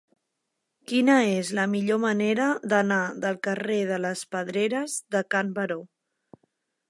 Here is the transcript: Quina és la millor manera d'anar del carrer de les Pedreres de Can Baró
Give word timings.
Quina 0.91 1.15
és 1.33 1.49
la 1.59 1.65
millor 1.73 1.99
manera 2.05 2.47
d'anar 2.71 2.99
del 3.25 3.37
carrer 3.49 3.79
de 3.93 3.99
les 4.07 4.23
Pedreres 4.35 4.95
de 5.17 5.21
Can 5.35 5.55
Baró 5.59 5.81